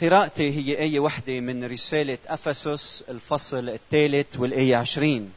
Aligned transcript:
قراءتي 0.00 0.50
هي 0.50 0.78
آية 0.78 1.00
واحدة 1.00 1.40
من 1.40 1.64
رسالة 1.64 2.18
أفسس 2.28 3.04
الفصل 3.08 3.68
الثالث 3.68 4.36
والآية 4.36 4.76
عشرين. 4.76 5.30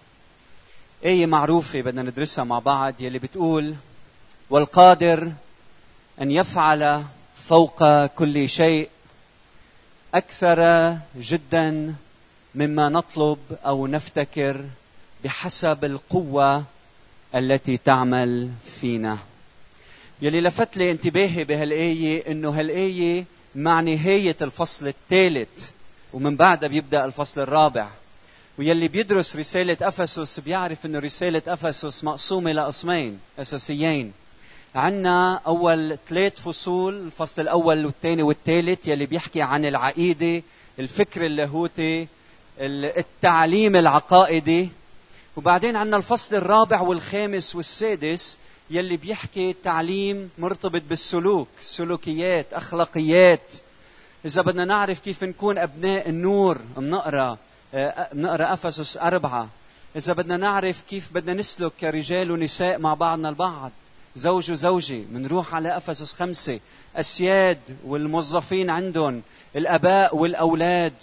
آية 1.06 1.26
معروفة 1.26 1.82
بدنا 1.82 2.02
ندرسها 2.02 2.44
مع 2.44 2.60
بعض 2.60 2.94
يلي 3.00 3.20
بتقول 3.20 3.76
والقادر 4.50 5.32
أن 6.22 6.32
يفعل 6.32 7.04
فوق 7.36 8.06
كل 8.06 8.50
شيء 8.50 8.90
أكثر 10.14 10.94
جدا 11.18 11.96
مما 12.56 12.90
نطلب 12.90 13.40
أو 13.66 13.88
نفتكر 13.88 14.66
بحسب 15.24 15.86
القوة 15.86 16.64
التي 17.36 17.78
تعمل 17.78 18.52
فينا. 18.82 19.18
يلي 20.22 20.42
لفت 20.42 20.78
لي 20.78 20.92
انتباهي 20.92 21.44
بهالآية 21.44 22.32
إنه 22.32 22.50
هالآية 22.50 23.26
مع 23.56 23.82
نهاية 23.82 24.36
الفصل 24.42 24.88
الثالث 24.88 25.70
ومن 26.14 26.36
بعدها 26.36 26.70
بيبدأ 26.70 27.06
الفصل 27.06 27.42
الرابع. 27.42 27.88
ويلي 28.58 28.88
بيدرس 28.88 29.36
رسالة 29.36 29.78
أفسس 29.82 30.40
بيعرف 30.40 30.86
أنه 30.86 31.00
رسالة 31.00 31.42
أفسس 31.48 32.04
مقسومة 32.04 32.52
لقسمين 32.52 33.20
أساسيين. 33.40 34.14
عنا 34.76 35.42
أول 35.48 35.98
ثلاث 36.08 36.42
فصول 36.42 37.06
الفصل 37.06 37.42
الأول 37.42 37.86
والثاني 37.86 38.24
والثالث 38.24 38.88
يلي 38.88 39.06
بيحكي 39.06 39.42
عن 39.42 39.66
العقيدة 39.66 40.44
الفكر 40.80 41.26
اللاهوتي 41.26 42.08
التعليم 42.60 43.76
العقائدي. 43.76 44.70
وبعدين 45.38 45.76
عنا 45.76 45.98
الفصل 45.98 46.36
الرابع 46.36 46.82
والخامس 46.82 47.56
والسادس 47.56 48.38
يلي 48.74 48.98
بيحكي 48.98 49.56
تعليم 49.64 50.30
مرتبط 50.38 50.82
بالسلوك 50.90 51.48
سلوكيات 51.62 52.54
أخلاقيات. 52.54 53.54
إذا 54.26 54.42
بدنا 54.42 54.66
نعرف 54.66 55.00
كيف 55.00 55.24
نكون 55.24 55.58
أبناء 55.58 56.10
النور 56.10 56.58
بنقرأ 56.78 57.38
بنقرأ 58.14 58.54
أفسس 58.54 58.98
أربعة. 58.98 59.50
إذا 59.96 60.14
بدنا 60.14 60.38
نعرف 60.38 60.84
كيف 60.90 61.10
بدنا 61.14 61.34
نسلك 61.34 61.72
كرجال 61.80 62.32
ونساء 62.32 62.80
مع 62.80 62.94
بعضنا 62.94 63.30
البعض 63.30 63.72
زوج 64.16 64.52
وزوجة 64.52 65.04
بنروح 65.10 65.56
على 65.56 65.78
أفسس 65.78 66.14
خمسة. 66.14 66.60
أسياد 66.96 67.60
والموظفين 67.86 68.70
عندهم 68.70 69.22
الأباء 69.56 70.16
والأولاد. 70.16 70.94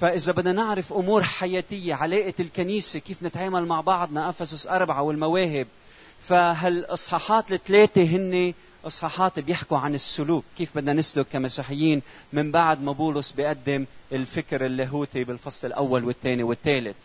فإذا 0.00 0.32
بدنا 0.32 0.52
نعرف 0.52 0.92
أمور 0.92 1.22
حياتية 1.22 1.94
علاقة 1.94 2.34
الكنيسة 2.40 2.98
كيف 2.98 3.22
نتعامل 3.22 3.66
مع 3.66 3.80
بعضنا 3.80 4.28
أفسس 4.28 4.66
أربعة 4.66 5.02
والمواهب. 5.02 5.66
فهالاصحاحات 6.28 7.52
الثلاثة 7.52 8.02
هن 8.02 8.54
إصحاحات 8.86 9.38
بيحكوا 9.38 9.78
عن 9.78 9.94
السلوك؟ 9.94 10.44
كيف 10.58 10.70
بدنا 10.76 10.92
نسلك 10.92 11.26
كمسيحيين 11.32 12.02
من 12.32 12.50
بعد 12.50 12.82
ما 12.82 12.92
بولس 12.92 13.32
بيقدم 13.32 13.86
الفكر 14.12 14.66
اللاهوتي 14.66 15.24
بالفصل 15.24 15.66
الأول 15.66 16.04
والثاني 16.04 16.42
والثالث؟ 16.42 16.96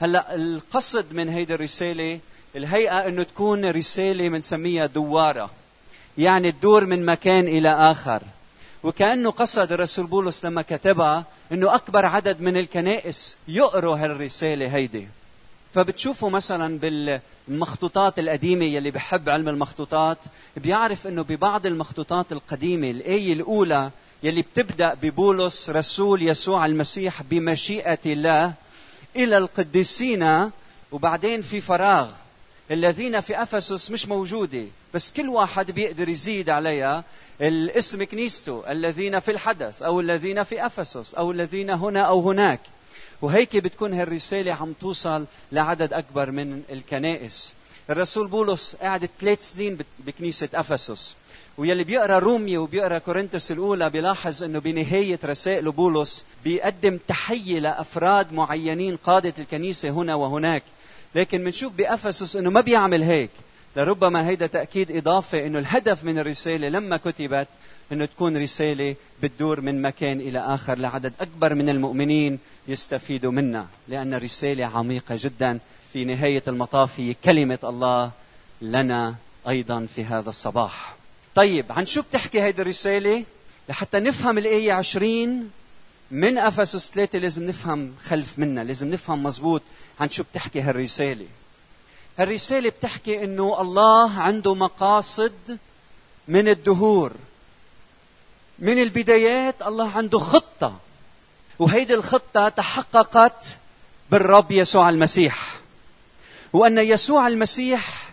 هلأ 0.00 0.34
القصد 0.34 1.12
من 1.12 1.28
هيدي 1.28 1.54
الرسالة 1.54 2.20
الهيئة 2.56 3.08
إنه 3.08 3.22
تكون 3.22 3.70
رسالة 3.70 4.28
بنسميها 4.28 4.86
دوارة 4.86 5.50
يعني 6.18 6.52
تدور 6.52 6.86
من 6.86 7.04
مكان 7.04 7.48
إلى 7.48 7.68
آخر. 7.68 8.22
وكأنه 8.82 9.30
قصد 9.30 9.72
الرسول 9.72 10.06
بولس 10.06 10.44
لما 10.44 10.62
كتبها 10.62 11.24
إنه 11.52 11.74
أكبر 11.74 12.06
عدد 12.06 12.40
من 12.40 12.56
الكنائس 12.56 13.36
يقروا 13.48 13.96
هالرسالة 13.96 14.74
هيدي. 14.74 15.08
فبتشوفوا 15.74 16.30
مثلا 16.30 16.78
بالمخطوطات 17.48 18.18
القديمة 18.18 18.64
يلي 18.64 18.90
بحب 18.90 19.28
علم 19.28 19.48
المخطوطات 19.48 20.18
بيعرف 20.56 21.06
إنه 21.06 21.22
ببعض 21.22 21.66
المخطوطات 21.66 22.32
القديمة 22.32 22.90
الآية 22.90 23.32
الأولى 23.32 23.90
يلي 24.22 24.42
بتبدأ 24.42 24.94
ببولس 24.94 25.70
رسول 25.70 26.22
يسوع 26.22 26.66
المسيح 26.66 27.22
بمشيئة 27.22 27.98
الله 28.06 28.52
إلى 29.16 29.38
القديسين 29.38 30.50
وبعدين 30.92 31.42
في 31.42 31.60
فراغ. 31.60 32.08
الذين 32.70 33.20
في 33.20 33.42
أفسس 33.42 33.90
مش 33.90 34.08
موجودة 34.08 34.64
بس 34.94 35.12
كل 35.12 35.28
واحد 35.28 35.70
بيقدر 35.70 36.08
يزيد 36.08 36.50
عليها. 36.50 37.04
الاسم 37.40 38.04
كنيسته 38.04 38.62
الذين 38.70 39.20
في 39.20 39.30
الحدث 39.30 39.82
أو 39.82 40.00
الذين 40.00 40.42
في 40.42 40.66
أفسس 40.66 41.14
أو 41.14 41.30
الذين 41.30 41.70
هنا 41.70 42.00
أو 42.00 42.30
هناك. 42.30 42.60
وهيك 43.22 43.56
بتكون 43.56 43.94
هالرسالة 43.94 44.52
عم 44.52 44.72
توصل 44.80 45.24
لعدد 45.52 45.92
أكبر 45.92 46.30
من 46.30 46.62
الكنائس. 46.72 47.54
الرسول 47.90 48.28
بولس 48.28 48.76
قعد 48.82 49.08
ثلاث 49.20 49.52
سنين 49.52 49.78
بكنيسة 49.98 50.48
أفسس. 50.54 51.16
ويلي 51.58 51.84
بيقرأ 51.84 52.18
رومية 52.18 52.58
وبيقرأ 52.58 52.98
كورنثوس 52.98 53.52
الأولى 53.52 53.90
بيلاحظ 53.90 54.42
أنه 54.42 54.58
بنهاية 54.58 55.18
رسائل 55.24 55.72
بولس 55.72 56.24
بيقدم 56.44 56.98
تحية 57.08 57.58
لأفراد 57.58 58.32
معينين 58.32 58.96
قادة 58.96 59.34
الكنيسة 59.38 59.90
هنا 59.90 60.14
وهناك. 60.14 60.62
لكن 61.14 61.44
بنشوف 61.44 61.72
بأفسس 61.72 62.36
أنه 62.36 62.50
ما 62.50 62.60
بيعمل 62.60 63.02
هيك. 63.02 63.30
لربما 63.76 64.28
هيدا 64.28 64.46
تأكيد 64.46 64.96
إضافة 64.96 65.46
أنه 65.46 65.58
الهدف 65.58 66.04
من 66.04 66.18
الرسالة 66.18 66.68
لما 66.68 66.96
كتبت 66.96 67.48
إنه 67.92 68.04
تكون 68.04 68.42
رسالة 68.42 68.96
بتدور 69.22 69.60
من 69.60 69.82
مكان 69.82 70.20
إلى 70.20 70.38
آخر 70.38 70.78
لعدد 70.78 71.12
أكبر 71.20 71.54
من 71.54 71.68
المؤمنين 71.68 72.38
يستفيدوا 72.68 73.32
منها 73.32 73.66
لأن 73.88 74.14
الرسالة 74.14 74.64
عميقة 74.64 75.18
جدا 75.20 75.58
في 75.92 76.04
نهاية 76.04 76.42
المطاف 76.48 77.00
هي 77.00 77.14
كلمة 77.24 77.58
الله 77.64 78.10
لنا 78.62 79.14
أيضا 79.48 79.86
في 79.96 80.04
هذا 80.04 80.30
الصباح. 80.30 80.94
طيب 81.34 81.72
عن 81.72 81.86
شو 81.86 82.02
بتحكي 82.02 82.42
هيدي 82.42 82.62
الرسالة؟ 82.62 83.24
لحتى 83.68 84.00
نفهم 84.00 84.38
الآية 84.38 84.72
20 84.72 85.50
من 86.10 86.38
أفسس 86.38 86.90
3 86.90 87.18
لازم 87.18 87.46
نفهم 87.46 87.92
خلف 88.04 88.38
منا، 88.38 88.60
لازم 88.60 88.90
نفهم 88.90 89.22
مزبوط 89.22 89.62
عن 90.00 90.10
شو 90.10 90.22
بتحكي 90.22 90.60
هالرسالة. 90.60 91.26
هالرسالة 92.18 92.68
بتحكي 92.68 93.24
إنه 93.24 93.60
الله 93.60 94.10
عنده 94.20 94.54
مقاصد 94.54 95.58
من 96.28 96.48
الدهور 96.48 97.12
من 98.62 98.82
البدايات 98.82 99.54
الله 99.66 99.90
عنده 99.96 100.18
خطة. 100.18 100.76
وهيدي 101.58 101.94
الخطة 101.94 102.48
تحققت 102.48 103.46
بالرب 104.10 104.50
يسوع 104.50 104.88
المسيح. 104.88 105.60
وأن 106.52 106.78
يسوع 106.78 107.26
المسيح 107.26 108.12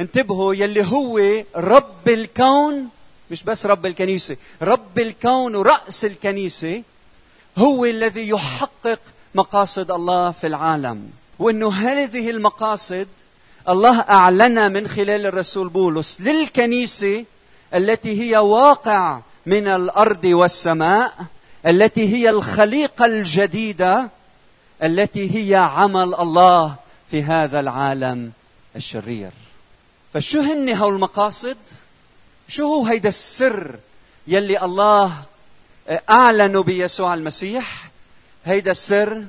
انتبهوا 0.00 0.54
يلي 0.54 0.86
هو 0.86 1.20
رب 1.56 2.08
الكون 2.08 2.88
مش 3.30 3.42
بس 3.42 3.66
رب 3.66 3.86
الكنيسة 3.86 4.36
رب 4.62 4.98
الكون 4.98 5.54
ورأس 5.54 6.04
الكنيسة 6.04 6.82
هو 7.58 7.84
الذي 7.84 8.28
يحقق 8.28 9.00
مقاصد 9.34 9.90
الله 9.90 10.30
في 10.30 10.46
العالم. 10.46 11.10
وأنه 11.38 11.72
هذه 11.72 12.30
المقاصد 12.30 13.08
الله 13.68 14.00
أعلنها 14.00 14.68
من 14.68 14.88
خلال 14.88 15.26
الرسول 15.26 15.68
بولس 15.68 16.20
للكنيسة 16.20 17.24
التي 17.74 18.22
هي 18.22 18.38
واقع 18.38 19.20
من 19.48 19.68
الأرض 19.68 20.24
والسماء 20.24 21.12
التي 21.66 22.14
هي 22.16 22.30
الخليقة 22.30 23.04
الجديدة 23.04 24.08
التي 24.82 25.36
هي 25.36 25.56
عمل 25.56 26.14
الله 26.14 26.74
في 27.10 27.22
هذا 27.22 27.60
العالم 27.60 28.32
الشرير. 28.76 29.30
فشو 30.14 30.40
هن 30.40 30.74
هول 30.74 30.94
المقاصد؟ 30.94 31.56
شو 32.48 32.64
هو 32.64 32.86
هيدا 32.86 33.08
السر 33.08 33.78
يلي 34.26 34.64
الله 34.64 35.12
اعلنه 36.10 36.62
بيسوع 36.62 37.14
المسيح؟ 37.14 37.90
هيدا 38.44 38.70
السر 38.70 39.24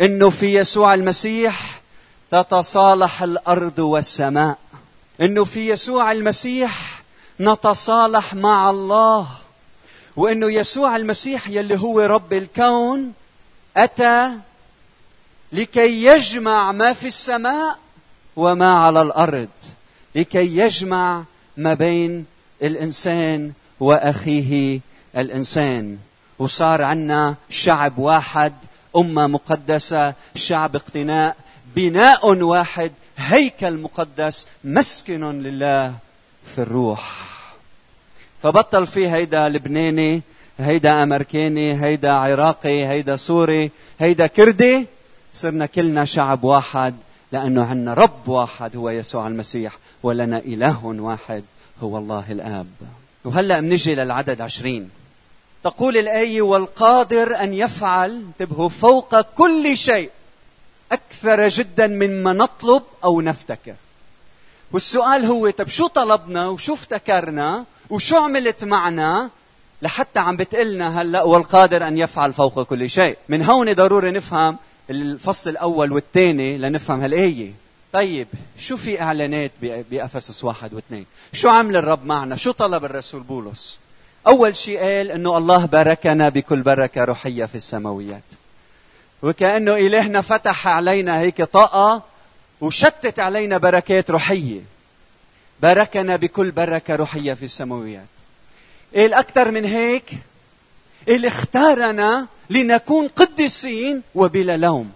إنه 0.00 0.30
في 0.30 0.54
يسوع 0.54 0.94
المسيح 0.94 1.80
تتصالح 2.30 3.22
الأرض 3.22 3.78
والسماء. 3.78 4.58
إنه 5.20 5.44
في 5.44 5.70
يسوع 5.70 6.12
المسيح 6.12 7.02
نتصالح 7.40 8.34
مع 8.34 8.70
الله. 8.70 9.28
وإنه 10.16 10.52
يسوع 10.52 10.96
المسيح 10.96 11.48
يلي 11.48 11.80
هو 11.80 12.00
رب 12.00 12.32
الكون 12.32 13.12
أتى 13.76 14.30
لكي 15.52 16.04
يجمع 16.04 16.72
ما 16.72 16.92
في 16.92 17.06
السماء 17.06 17.78
وما 18.36 18.74
على 18.74 19.02
الأرض 19.02 19.48
لكي 20.14 20.56
يجمع 20.56 21.24
ما 21.56 21.74
بين 21.74 22.26
الإنسان 22.62 23.52
وأخيه 23.80 24.80
الإنسان. 25.16 25.98
وصار 26.38 26.82
عنا 26.82 27.34
شعب 27.50 27.98
واحد 27.98 28.52
أمة 28.96 29.26
مقدسة 29.26 30.14
شعب 30.34 30.76
اقتناء 30.76 31.36
بناء 31.76 32.32
واحد 32.32 32.92
هيكل 33.18 33.76
مقدس 33.76 34.46
مسكن 34.64 35.42
لله 35.42 35.94
في 36.54 36.58
الروح. 36.58 37.35
فبطل 38.42 38.86
في 38.86 39.08
هيدا 39.08 39.48
لبناني 39.48 40.22
هيدا 40.58 41.02
أمريكاني 41.02 41.82
هيدا 41.84 42.12
عراقي 42.12 42.86
هيدا 42.86 43.16
سوري 43.16 43.70
هيدا 44.00 44.26
كردي. 44.26 44.86
صرنا 45.34 45.66
كلنا 45.66 46.04
شعب 46.04 46.44
واحد 46.44 46.94
لأنه 47.32 47.64
عندنا 47.64 47.94
رب 47.94 48.28
واحد 48.28 48.76
هو 48.76 48.90
يسوع 48.90 49.26
المسيح 49.26 49.72
ولنا 50.02 50.38
إله 50.38 50.86
واحد 50.86 51.44
هو 51.82 51.98
الله 51.98 52.24
الآب. 52.32 52.66
وهلأ 53.24 53.60
بنجي 53.60 53.94
للعدد 53.94 54.40
عشرين. 54.40 54.90
تقول 55.64 55.96
الآية 55.96 56.42
والقادر 56.42 57.42
أن 57.42 57.54
يفعل 57.54 58.10
انتبهوا 58.10 58.68
فوق 58.68 59.20
كل 59.20 59.76
شيء 59.76 60.10
أكثر 60.92 61.48
جدا 61.48 61.86
مما 61.86 62.32
نطلب 62.32 62.82
أو 63.04 63.20
نفتكر. 63.20 63.74
والسؤال 64.72 65.24
هو 65.24 65.50
طب 65.50 65.68
شو 65.68 65.86
طلبنا 65.86 66.48
وشو 66.48 66.74
افتكرنا؟ 66.74 67.64
وشو 67.90 68.16
عملت 68.16 68.64
معنا 68.64 69.30
لحتى 69.82 70.18
عم 70.18 70.36
بتقلنا 70.36 71.00
هلا 71.02 71.22
والقادر 71.22 71.88
أن 71.88 71.98
يفعل 71.98 72.32
فوق 72.32 72.62
كل 72.62 72.90
شيء. 72.90 73.16
من 73.28 73.42
هون 73.42 73.72
ضروري 73.72 74.10
نفهم 74.10 74.56
الفصل 74.90 75.50
الأول 75.50 75.92
والثاني 75.92 76.58
لنفهم 76.58 77.00
هالآية. 77.00 77.52
طيب 77.92 78.28
شو 78.58 78.76
في 78.76 79.02
إعلانات 79.02 79.52
بأفسس 79.62 80.44
واحد 80.44 80.74
واثنين؟ 80.74 81.06
شو 81.32 81.48
عمل 81.48 81.76
الرب 81.76 82.06
معنا؟ 82.06 82.36
شو 82.36 82.50
طلب 82.52 82.84
الرسول 82.84 83.20
بولس؟ 83.20 83.78
أول 84.26 84.56
شيء 84.56 84.78
قال 84.78 85.10
إنه 85.10 85.38
الله 85.38 85.66
باركنا 85.66 86.28
بكل 86.28 86.62
بركة 86.62 87.04
روحية 87.04 87.44
في 87.44 87.54
السماويات. 87.54 88.22
وكأنه 89.22 89.74
إلهنا 89.74 90.20
فتح 90.20 90.68
علينا 90.68 91.20
هيك 91.20 91.42
طاقة 91.42 92.02
وشتت 92.60 93.18
علينا 93.20 93.58
بركات 93.58 94.10
روحية. 94.10 94.60
باركنا 95.62 96.16
بكل 96.16 96.50
بركه 96.50 96.96
روحيه 96.96 97.34
في 97.34 97.44
السماويات. 97.44 98.06
قال 98.96 99.14
أكثر 99.14 99.50
من 99.50 99.64
هيك؟ 99.64 100.10
قال 101.08 101.26
اختارنا 101.26 102.26
لنكون 102.50 103.08
قديسين 103.08 104.02
وبلا 104.14 104.56
لوم. 104.56 104.90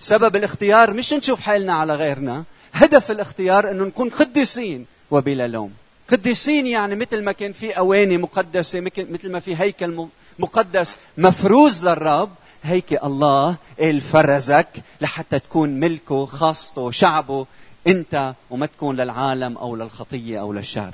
سبب 0.00 0.36
الاختيار 0.36 0.94
مش 0.94 1.12
نشوف 1.12 1.40
حالنا 1.40 1.72
على 1.72 1.94
غيرنا. 1.94 2.44
هدف 2.72 3.10
الاختيار 3.10 3.70
إنه 3.70 3.84
نكون 3.84 4.08
قديسين 4.08 4.86
وبلا 5.10 5.46
لوم. 5.46 5.72
قديسين 6.10 6.66
يعني 6.66 6.96
مثل 6.96 7.22
ما 7.22 7.32
كان 7.32 7.52
في 7.52 7.78
أواني 7.78 8.18
مقدسة 8.18 8.80
مثل 8.80 9.30
ما 9.30 9.40
في 9.40 9.56
هيكل 9.56 10.08
مقدس 10.38 10.96
مفروز 11.18 11.84
للرب 11.84 12.30
هيك 12.62 13.04
الله 13.04 13.56
قال 13.80 14.00
فرزك 14.00 14.68
لحتى 15.00 15.38
تكون 15.38 15.70
ملكه 15.70 16.26
خاصته 16.26 16.90
شعبه 16.90 17.46
انت 17.86 18.34
وما 18.50 18.66
تكون 18.66 18.96
للعالم 18.96 19.58
أو 19.58 19.76
للخطيه 19.76 20.40
أو 20.40 20.52
للشر 20.52 20.92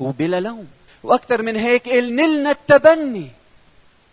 وبلا 0.00 0.40
لوم. 0.40 0.66
وأكثر 1.02 1.42
من 1.42 1.56
هيك 1.56 1.88
نلنا 1.88 2.50
التبني. 2.50 3.30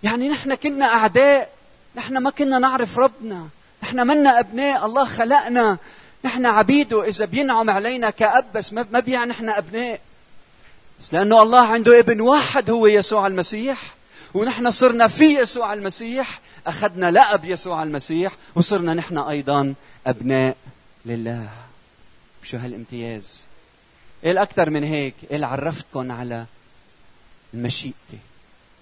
يعني 0.03 0.29
نحن 0.29 0.55
كنا 0.55 0.85
أعداء. 0.85 1.49
نحن 1.95 2.17
ما 2.17 2.29
كنا 2.29 2.59
نعرف 2.59 2.99
ربنا. 2.99 3.47
نحن 3.83 4.07
منا 4.07 4.39
أبناء. 4.39 4.85
الله 4.85 5.05
خلقنا. 5.05 5.77
نحن 6.25 6.45
عبيده 6.45 7.07
اذا 7.07 7.25
بينعم 7.25 7.69
علينا 7.69 8.09
كأب 8.09 8.45
بس 8.55 8.73
ما 8.73 8.99
بيعني 8.99 9.31
نحن 9.31 9.49
أبناء. 9.49 10.01
بس 10.99 11.13
لأنه 11.13 11.41
الله 11.41 11.67
عنده 11.67 11.99
ابن 11.99 12.21
واحد 12.21 12.69
هو 12.69 12.87
يسوع 12.87 13.27
المسيح. 13.27 13.81
ونحن 14.33 14.71
صرنا 14.71 15.07
في 15.07 15.39
يسوع 15.39 15.73
المسيح. 15.73 16.39
أخذنا 16.67 17.11
لقب 17.11 17.45
يسوع 17.45 17.83
المسيح. 17.83 18.33
وصرنا 18.55 18.93
نحن 18.93 19.17
أيضا 19.17 19.73
أبناء 20.07 20.55
لله. 21.05 21.62
شو 22.43 22.57
هالامتياز؟ 22.57 23.45
قال 24.25 24.37
أكثر 24.37 24.69
من 24.69 24.83
هيك؟ 24.83 25.13
قال 25.31 25.43
عرفتكم 25.43 26.11
على 26.11 26.45
مشيئتي؟ 27.53 28.17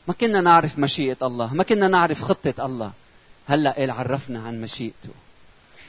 ما 0.07 0.13
كنا 0.13 0.41
نعرف 0.41 0.79
مشيئة 0.79 1.17
الله 1.21 1.53
ما 1.53 1.63
كنا 1.63 1.87
نعرف 1.87 2.21
خطة 2.21 2.65
الله. 2.65 2.91
هلأ 3.47 3.71
قال 3.71 3.91
عرفنا 3.91 4.43
عن 4.43 4.61
مشيئته؟ 4.61 5.09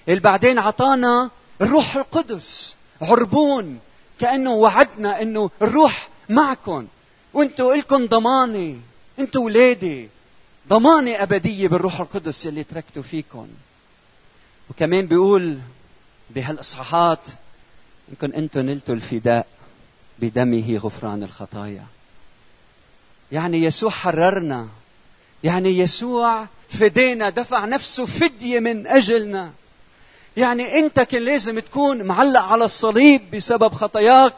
قال 0.08 0.20
بعدين 0.20 0.58
عطانا 0.58 1.30
الروح 1.60 1.96
القدس 1.96 2.76
عربون 3.02 3.78
كأنه 4.20 4.52
وعدنا 4.52 5.22
إنه 5.22 5.50
الروح 5.62 6.08
معكم 6.28 6.86
وانتوا 7.34 7.74
لكم 7.74 8.06
ضمانه 8.06 8.80
أنتوا 9.18 9.44
ولادي 9.44 10.08
ضمانة 10.68 11.22
أبدية 11.22 11.68
بالروح 11.68 12.00
القدس 12.00 12.46
اللي 12.46 12.64
تركته 12.64 13.02
فيكم 13.02 13.48
وكمان 14.70 15.06
بيقول 15.06 15.58
بهالإصحاحات 16.30 17.28
إنكم 18.10 18.36
أنتم 18.36 18.60
نلتوا 18.60 18.94
الفداء 18.94 19.46
بدمه 20.18 20.76
غفران 20.76 21.22
الخطايا. 21.22 21.84
يعني 23.32 23.62
يسوع 23.62 23.90
حررنا. 23.90 24.68
يعني 25.44 25.78
يسوع 25.78 26.46
فدينا 26.68 27.30
دفع 27.30 27.64
نفسه 27.64 28.06
فدية 28.06 28.60
من 28.60 28.86
أجلنا. 28.86 29.52
يعني 30.36 30.78
أنت 30.78 31.00
كان 31.00 31.22
لازم 31.22 31.58
تكون 31.58 32.02
معلق 32.02 32.40
على 32.40 32.64
الصليب 32.64 33.30
بسبب 33.30 33.74
خطاياك. 33.74 34.34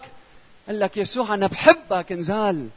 قال 0.67 0.81
لك 0.81 0.97
يسوع 0.97 1.35
أنا 1.35 1.47
بحبك 1.47 2.13
انزال. 2.13 2.69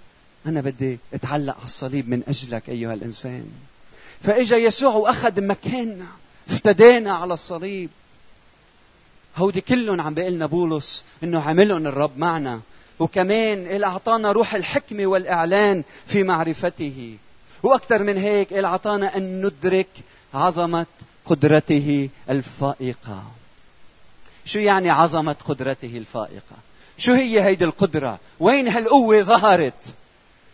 أنا 0.45 0.61
بدي 0.61 0.99
أتعلق 1.13 1.55
على 1.55 1.63
الصليب 1.63 2.09
من 2.09 2.23
أجلك 2.27 2.69
أيها 2.69 2.93
الإنسان. 2.93 3.45
فإجا 4.21 4.57
يسوع 4.57 4.93
وأخذ 4.93 5.41
مكاننا 5.41 6.07
افتدينا 6.49 7.15
على 7.15 7.33
الصليب. 7.33 7.89
هودي 9.37 9.61
كلهم 9.61 10.01
عم 10.01 10.13
بيقلنا 10.13 10.45
بولس 10.45 11.05
إنه 11.23 11.41
عملهم 11.41 11.87
الرب 11.87 12.17
معنا. 12.17 12.59
وكمان 12.99 13.67
اللي 13.67 13.85
أعطانا 13.85 14.31
روح 14.31 14.55
الحكمة 14.55 15.05
والإعلان 15.07 15.83
في 16.07 16.23
معرفته. 16.23 17.17
وأكثر 17.63 18.03
من 18.03 18.17
هيك 18.17 18.53
اللي 18.53 18.67
أعطانا 18.67 19.17
أن 19.17 19.45
ندرك 19.45 19.87
عظمة 20.33 20.85
قدرته 21.25 22.09
الفائقة. 22.29 23.23
شو 24.45 24.59
يعني 24.59 24.89
عظمة 24.89 25.35
قدرته 25.45 25.97
الفائقة؟ 25.97 26.57
شو 26.97 27.13
هي 27.13 27.43
هيدي 27.43 27.65
القدرة؟ 27.65 28.19
وين 28.39 28.67
هالقوة 28.67 29.21
ظهرت؟ 29.21 29.93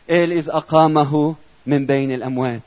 قال 0.09 0.31
إذ 0.31 0.49
أقامه 0.49 1.35
من 1.65 1.85
بين 1.85 2.11
الأموات. 2.11 2.61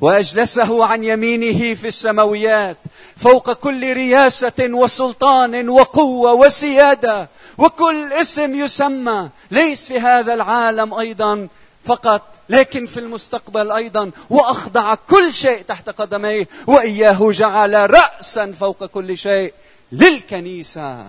وأجلسه 0.00 0.84
عن 0.84 1.04
يمينه 1.04 1.74
في 1.74 1.88
السماويات 1.88 2.76
فوق 3.16 3.52
كل 3.52 3.92
رياسة 3.92 4.52
وسلطان 4.60 5.68
وقوة 5.68 6.32
وسيادة 6.32 7.28
وكل 7.58 8.12
اسم 8.12 8.54
يسمى 8.54 9.28
ليس 9.50 9.86
في 9.86 10.00
هذا 10.00 10.34
العالم 10.34 10.94
أيضا 10.94 11.48
فقط 11.84 12.22
لكن 12.48 12.86
في 12.86 13.00
المستقبل 13.00 13.72
أيضا 13.72 14.10
وأخضع 14.30 14.94
كل 14.94 15.34
شيء 15.34 15.62
تحت 15.62 15.90
قدميه 15.90 16.48
وإياه 16.66 17.30
جعل 17.30 17.90
راسا 17.90 18.52
فوق 18.52 18.84
كل 18.84 19.18
شيء 19.18 19.54
للكنيسة. 19.92 21.06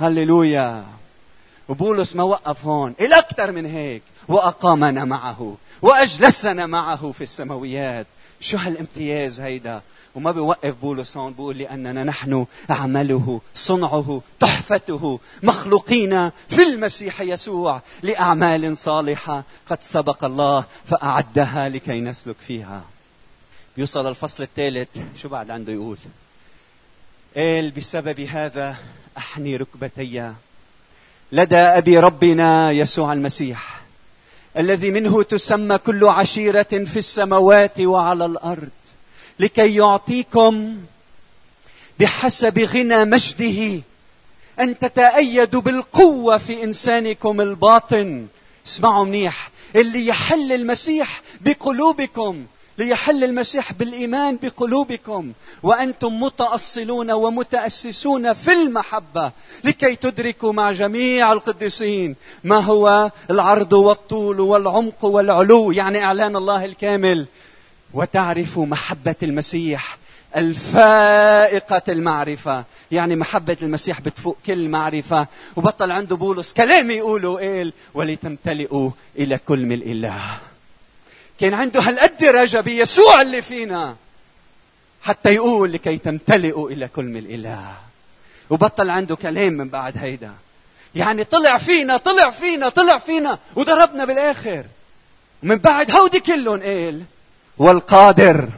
هللويا. 0.00 0.84
وبولس 1.68 2.16
ما 2.16 2.22
وقف 2.22 2.64
هون 2.64 2.94
الأكثر 3.00 3.52
من 3.52 3.66
هيك 3.66 4.02
وأقامنا 4.28 5.04
معه 5.04 5.56
وأجلسنا 5.82 6.66
معه 6.66 7.12
في 7.12 7.24
السماويات. 7.24 8.06
شو 8.40 8.56
هالامتياز 8.56 9.40
هيدا؟ 9.40 9.82
وما 10.14 10.32
بيوقف 10.32 10.74
بولس 10.82 11.16
هون 11.16 11.32
بيقول 11.32 11.58
لأننا 11.58 12.04
نحن 12.04 12.46
عمله 12.70 13.40
صنعه 13.54 14.22
تحفته 14.40 15.20
مخلوقين 15.42 16.30
في 16.48 16.62
المسيح 16.62 17.20
يسوع 17.20 17.82
لأعمال 18.02 18.76
صالحة 18.76 19.44
قد 19.70 19.78
سبق 19.82 20.24
الله 20.24 20.64
فأعدها 20.86 21.68
لكي 21.68 22.00
نسلك 22.00 22.36
فيها. 22.46 22.84
بيوصل 23.76 24.06
الفصل 24.06 24.42
الثالث. 24.42 24.88
شو 25.16 25.28
بعد 25.28 25.50
عنده 25.50 25.72
يقول؟ 25.72 25.98
قال 27.36 27.70
بسبب 27.70 28.20
هذا 28.20 28.76
أحني 29.18 29.56
ركبتي. 29.56 30.32
لدى 31.32 31.56
أبي 31.56 31.98
ربنا 31.98 32.70
يسوع 32.70 33.12
المسيح. 33.12 33.80
الذي 34.58 34.90
منه 34.90 35.22
تسمى 35.22 35.78
كل 35.78 36.04
عشيرة 36.04 36.62
في 36.62 36.96
السماوات 36.96 37.80
وعلى 37.80 38.26
الأرض 38.26 38.68
لكي 39.40 39.74
يعطيكم 39.74 40.76
بحسب 42.00 42.58
غنى 42.58 43.04
مجده 43.04 43.82
أن 44.60 44.78
تتأيدوا 44.78 45.60
بالقوة 45.60 46.38
في 46.38 46.64
إنسانكم 46.64 47.40
الباطن. 47.40 48.26
اسمعوا 48.66 49.04
منيح 49.04 49.50
اللي 49.76 50.06
يحل 50.06 50.52
المسيح 50.52 51.22
بقلوبكم 51.40 52.46
ليحل 52.78 53.24
المسيح 53.24 53.72
بالإيمان 53.72 54.38
بقلوبكم. 54.42 55.32
وأنتم 55.62 56.22
متأصلون 56.22 57.10
ومتأسسون 57.10 58.32
في 58.32 58.52
المحبة 58.52 59.32
لكي 59.64 59.96
تدركوا 59.96 60.52
مع 60.52 60.72
جميع 60.72 61.32
القديسين 61.32 62.16
ما 62.44 62.56
هو 62.56 63.10
العرض 63.30 63.72
والطول 63.72 64.40
والعمق 64.40 65.04
والعلو 65.04 65.72
يعني 65.72 66.04
إعلان 66.04 66.36
الله 66.36 66.64
الكامل. 66.64 67.26
وتعرفوا 67.94 68.66
محبة 68.66 69.16
المسيح 69.22 69.98
الفائقة 70.36 71.82
المعرفة. 71.88 72.64
يعني 72.90 73.16
محبة 73.16 73.56
المسيح 73.62 74.00
بتفوق 74.00 74.36
كل 74.46 74.68
معرفة. 74.68 75.26
وبطل 75.56 75.90
عنده 75.90 76.16
بولس 76.16 76.52
كلام 76.52 76.90
يقوله 76.90 77.36
قال 77.36 77.72
ولتمتلئوا 77.94 78.90
إلى 79.18 79.38
كل 79.38 79.58
ملء 79.66 79.92
الله 79.92 80.20
كان 81.40 81.54
عنده 81.54 81.80
هالقد 81.80 82.24
رجا 82.24 82.60
بيسوع 82.60 83.22
اللي 83.22 83.42
فينا. 83.42 83.96
حتى 85.02 85.34
يقول 85.34 85.72
لكي 85.72 85.98
تمتلئوا 85.98 86.70
إلى 86.70 86.88
كل 86.88 87.04
من 87.04 87.16
الإله. 87.16 87.76
وبطل 88.50 88.90
عنده 88.90 89.16
كلام 89.16 89.52
من 89.52 89.68
بعد 89.68 89.98
هيدا. 89.98 90.32
يعني 90.94 91.24
طلع 91.24 91.58
فينا 91.58 91.96
طلع 91.96 92.30
فينا 92.30 92.68
طلع 92.68 92.98
فينا 92.98 93.38
وضربنا 93.56 94.04
بالآخر. 94.04 94.64
ومن 95.42 95.56
بعد 95.56 95.90
هودي 95.90 96.20
كلهم 96.20 96.62
قال 96.62 97.02
والقادر 97.58 98.48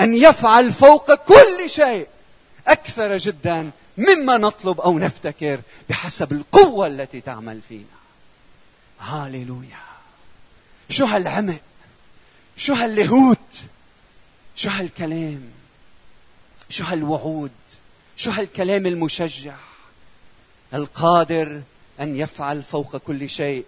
أن 0.00 0.14
يفعل 0.14 0.72
فوق 0.72 1.14
كل 1.14 1.70
شيء 1.70 2.06
أكثر 2.68 3.16
جدا 3.16 3.70
مما 3.98 4.38
نطلب 4.38 4.80
أو 4.80 4.98
نفتكر 4.98 5.60
بحسب 5.88 6.32
القوة 6.32 6.86
التي 6.86 7.20
تعمل 7.20 7.60
فينا. 7.68 7.96
هاليلويا. 9.00 9.86
شو 10.90 11.04
هالعمق 11.04 11.60
شو 12.56 12.74
هاللاهوت 12.74 13.38
شو 14.56 14.70
هالكلام؟ 14.70 15.42
شو 16.70 16.84
هالوعود؟ 16.84 17.50
شو 18.16 18.30
هالكلام 18.30 18.86
المشجع؟ 18.86 19.56
القادر 20.74 21.62
أن 22.00 22.16
يفعل 22.16 22.62
فوق 22.62 22.96
كل 22.96 23.30
شيء 23.30 23.64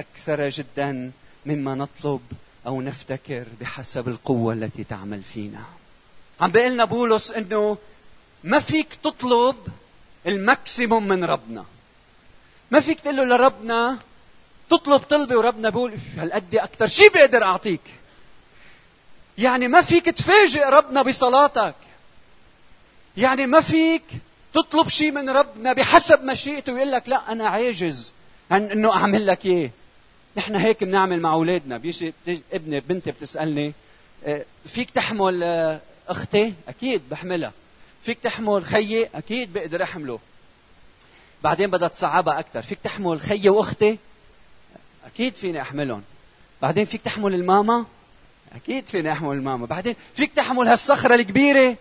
أكثر 0.00 0.48
جدا 0.48 1.10
مما 1.46 1.74
نطلب 1.74 2.20
أو 2.66 2.80
نفتكر 2.82 3.46
بحسب 3.60 4.08
القوة 4.08 4.52
التي 4.52 4.84
تعمل 4.84 5.22
فينا. 5.22 5.64
عم 6.40 6.50
بيقلنا 6.50 6.84
بولس 6.84 7.30
إنه 7.30 7.78
ما 8.44 8.58
فيك 8.58 8.94
تطلب 9.02 9.56
الماكسيموم 10.26 11.08
من 11.08 11.24
ربنا. 11.24 11.64
ما 12.70 12.80
فيك 12.80 13.00
تقول 13.00 13.16
له 13.16 13.24
لربنا 13.24 13.98
تطلب 14.70 15.00
طلبة 15.00 15.36
وربنا 15.36 15.70
بيقول 15.70 15.94
هالقد 16.16 16.54
أكثر 16.54 16.86
شيء 16.86 17.12
بقدر 17.12 17.42
أعطيك. 17.42 17.80
يعني 19.38 19.68
ما 19.68 19.82
فيك 19.82 20.04
تفاجئ 20.04 20.64
ربنا 20.64 21.02
بصلاتك. 21.02 21.74
يعني 23.16 23.46
ما 23.46 23.60
فيك 23.60 24.02
تطلب 24.54 24.88
شيء 24.88 25.10
من 25.10 25.30
ربنا 25.30 25.72
بحسب 25.72 26.24
مشيئته 26.24 26.72
ويقول 26.72 26.92
لك 26.92 27.08
لا 27.08 27.32
أنا 27.32 27.48
عاجز 27.48 28.12
عن 28.50 28.64
إنه 28.64 28.92
أعمل 28.92 29.26
لك 29.26 29.46
اياه 29.46 29.70
نحن 30.36 30.54
هيك 30.56 30.84
بنعمل 30.84 31.20
مع 31.20 31.32
أولادنا. 31.32 31.78
بيجي 31.78 32.14
ابني 32.52 32.80
بنتي 32.80 33.10
بتسألني 33.10 33.72
آه، 34.26 34.44
فيك 34.66 34.90
تحمل 34.90 35.42
آه، 35.42 35.80
أختي؟ 36.08 36.52
أكيد 36.68 37.02
بحملها. 37.10 37.52
فيك 38.02 38.18
تحمل 38.22 38.64
خيي؟ 38.64 39.08
أكيد 39.14 39.52
بقدر 39.52 39.82
أحمله. 39.82 40.18
بعدين 41.42 41.70
بدها 41.70 41.88
تصعبها 41.88 42.38
أكثر 42.38 42.62
فيك 42.62 42.78
تحمل 42.84 43.20
خيي 43.20 43.48
وأختي؟ 43.48 43.98
أكيد 45.06 45.34
فيني 45.34 45.62
أحملهم. 45.62 46.02
بعدين 46.62 46.84
فيك 46.84 47.02
تحمل 47.02 47.34
الماما؟ 47.34 47.84
أكيد 48.56 48.88
فيني 48.88 49.12
أحمل 49.12 49.32
الماما 49.32 49.66
بعدين 49.66 49.94
فيك 50.14 50.32
تحمل 50.32 50.68
هالصخرة 50.68 51.14
الكبيرة؟ 51.14 51.76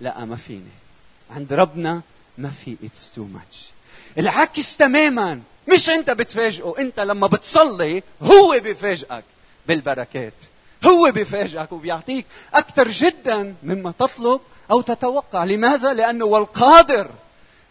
لا 0.00 0.24
ما 0.24 0.36
فيني. 0.36 0.72
عند 1.30 1.52
ربنا 1.52 2.02
ما 2.38 2.50
في 2.50 2.76
it's 2.84 3.12
too 3.12 3.24
much 3.24 3.70
العكس 4.18 4.76
تماما. 4.76 5.40
مش 5.72 5.90
أنت 5.90 6.10
بتفاجئه 6.10 6.74
أنت 6.78 7.00
لما 7.00 7.26
بتصلي 7.26 8.02
هو 8.22 8.60
بيفاجئك 8.62 9.24
بالبركات. 9.66 10.34
هو 10.84 11.10
بيفاجئك 11.12 11.72
وبيعطيك 11.72 12.26
أكثر 12.54 12.88
جدا 12.88 13.54
مما 13.62 13.92
تطلب 13.98 14.40
أو 14.70 14.80
تتوقع. 14.80 15.44
لماذا؟ 15.44 15.94
لأنه 15.94 16.24
والقادر 16.24 17.10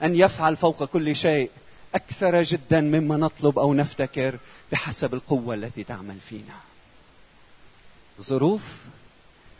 أن 0.03 0.15
يفعل 0.15 0.55
فوق 0.55 0.83
كل 0.83 1.15
شيء 1.15 1.49
أكثر 1.95 2.43
جدا 2.43 2.81
مما 2.81 3.17
نطلب 3.17 3.59
أو 3.59 3.73
نفتكر 3.73 4.37
بحسب 4.71 5.13
القوة 5.13 5.55
التي 5.55 5.83
تعمل 5.83 6.17
فينا. 6.29 6.70
ظروف 8.21 8.61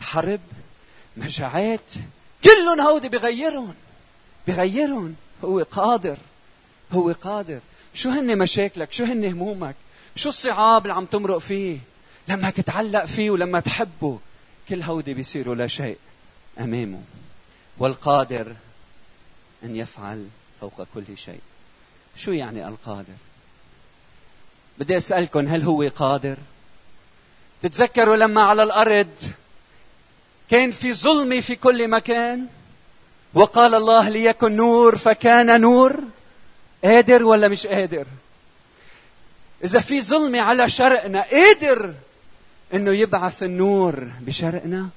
حرب 0.00 0.40
مجاعات 1.16 1.94
كلهم 2.44 2.80
هودي 2.80 3.08
بغيرهم 3.08 3.74
بغيرهم 4.46 5.14
هو 5.44 5.62
قادر 5.70 6.18
هو 6.92 7.12
قادر. 7.12 7.60
شو 7.94 8.10
هن 8.10 8.38
مشاكلك؟ 8.38 8.92
شو 8.92 9.04
هن 9.04 9.24
همومك؟ 9.24 9.74
شو 10.16 10.28
الصعاب 10.28 10.82
اللي 10.82 10.94
عم 10.94 11.04
تمرق 11.04 11.38
فيه؟ 11.38 11.78
لما 12.28 12.50
تتعلق 12.50 13.04
فيه 13.04 13.30
ولما 13.30 13.60
تحبه 13.60 14.18
كل 14.68 14.82
هودي 14.82 15.14
بيصيروا 15.14 15.54
لا 15.54 15.66
شيء 15.66 15.98
أمامه. 16.60 17.02
والقادر 17.78 18.54
أن 19.64 19.76
يفعل 19.76 20.28
فوق 20.60 20.86
كل 20.94 21.04
شيء. 21.16 21.40
شو 22.16 22.32
يعني 22.32 22.68
القادر؟ 22.68 23.14
بدي 24.78 24.96
اسالكم 24.96 25.48
هل 25.48 25.62
هو 25.62 25.88
قادر؟ 25.96 26.36
تتذكروا 27.62 28.16
لما 28.16 28.42
على 28.42 28.62
الأرض 28.62 29.08
كان 30.50 30.70
في 30.70 30.92
ظلمه 30.92 31.40
في 31.40 31.56
كل 31.56 31.88
مكان؟ 31.88 32.46
وقال 33.34 33.74
الله 33.74 34.08
ليكن 34.08 34.56
نور 34.56 34.96
فكان 34.96 35.60
نور. 35.60 36.04
قادر 36.84 37.22
ولا 37.24 37.48
مش 37.48 37.66
قادر؟ 37.66 38.06
إذا 39.64 39.80
في 39.80 40.02
ظلمه 40.02 40.40
على 40.40 40.68
شرقنا 40.68 41.24
قادر 41.32 41.94
إنه 42.74 42.90
يبعث 42.90 43.42
النور 43.42 44.08
بشرقنا؟ 44.20 44.88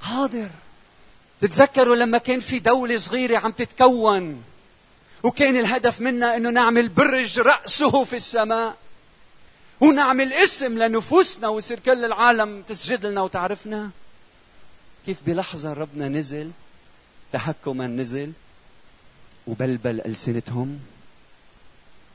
قادر 0.00 0.48
تتذكروا 1.40 1.96
لما 1.96 2.18
كان 2.18 2.40
في 2.40 2.58
دولة 2.58 2.98
صغيرة 2.98 3.38
عم 3.38 3.50
تتكون 3.50 4.42
وكان 5.22 5.56
الهدف 5.56 6.00
منا 6.00 6.36
إنه 6.36 6.50
نعمل 6.50 6.88
برج 6.88 7.38
رأسه 7.38 8.04
في 8.04 8.16
السماء؟ 8.16 8.76
ونعمل 9.80 10.32
اسم 10.32 10.78
لنفوسنا 10.78 11.48
ويصير 11.48 11.78
كل 11.78 12.04
العالم 12.04 12.62
تسجد 12.62 13.06
لنا 13.06 13.22
وتعرفنا. 13.22 13.90
كيف 15.06 15.16
بلحظة 15.26 15.72
ربنا 15.72 16.08
نزل 16.08 16.50
تحكما 17.32 17.86
نزل 17.86 18.32
وبلبل 19.46 20.00
ألسنتهم. 20.00 20.78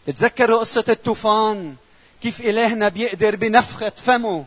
تذكروا 0.08 0.60
قصة 0.60 0.86
الطوفان 0.89 1.75
كيف 2.22 2.41
إلهنا 2.41 2.89
بيقدر 2.89 3.36
بنفخة 3.36 3.89
فمه 3.89 4.46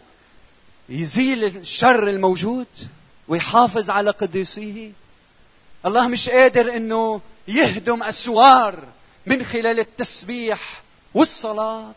يزيل 0.88 1.44
الشر 1.44 2.08
الموجود 2.08 2.66
ويحافظ 3.28 3.90
على 3.90 4.10
قديسيه. 4.10 4.92
الله 5.86 6.08
مش 6.08 6.28
قادر 6.28 6.76
إنه 6.76 7.20
يهدم 7.48 8.02
أسوار 8.02 8.84
من 9.26 9.44
خلال 9.44 9.80
التسبيح 9.80 10.82
والصلاة. 11.14 11.92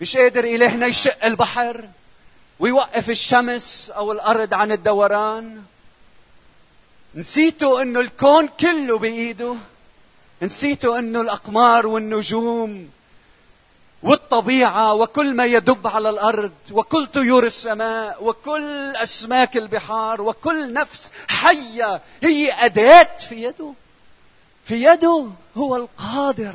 مش 0.00 0.16
قادر 0.16 0.44
إلهنا 0.44 0.86
يشق 0.86 1.24
البحر 1.24 1.88
ويوقف 2.58 3.10
الشمس 3.10 3.90
أو 3.96 4.12
الأرض 4.12 4.54
عن 4.54 4.72
الدوران. 4.72 5.62
نسيتوا 7.14 7.82
إنه 7.82 8.00
الكون 8.00 8.48
كله 8.48 8.98
بإيده. 8.98 9.56
نسيتوا 10.42 10.98
إنه 10.98 11.20
الأقمار 11.20 11.86
والنجوم 11.86 12.90
والطبيعة 14.02 14.94
وكل 14.94 15.34
ما 15.34 15.44
يدب 15.44 15.86
على 15.86 16.10
الأرض 16.10 16.52
وكل 16.70 17.06
طيور 17.06 17.46
السماء 17.46 18.24
وكل 18.24 18.96
أسماك 18.96 19.56
البحار 19.56 20.22
وكل 20.22 20.72
نفس 20.72 21.10
حية 21.28 22.00
هي 22.22 22.52
أداة 22.52 23.16
في 23.28 23.42
يده. 23.42 23.72
في 24.64 24.84
يده 24.84 25.26
هو 25.56 25.76
القادر 25.76 26.54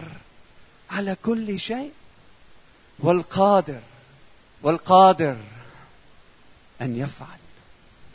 على 0.91 1.15
كل 1.25 1.59
شيء. 1.59 1.91
والقادر 2.99 3.81
والقادر 4.61 5.37
أن 6.81 6.95
يفعل. 6.95 7.37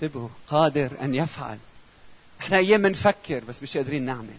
انتبهوا 0.03 0.29
قادر 0.49 0.91
أن 1.03 1.15
يفعل. 1.15 1.59
إحنا 2.41 2.57
أيام 2.57 2.87
نفكر 2.87 3.45
بس 3.45 3.63
مش 3.63 3.77
قادرين 3.77 4.03
نعمل. 4.03 4.37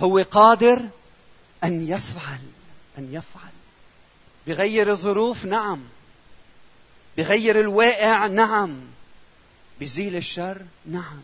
هو 0.00 0.18
قادر 0.18 0.88
أن 1.64 1.88
يفعل 1.88 2.40
أن 2.98 3.08
يفعل. 3.14 3.52
بغير 4.46 4.90
الظروف 4.90 5.44
نعم. 5.44 5.80
بغير 7.16 7.60
الواقع 7.60 8.26
نعم. 8.26 8.80
بزيل 9.80 10.16
الشر 10.16 10.62
نعم. 10.86 11.20